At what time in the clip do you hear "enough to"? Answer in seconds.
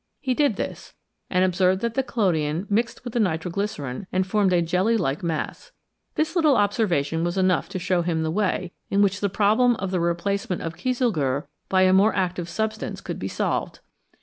7.37-7.77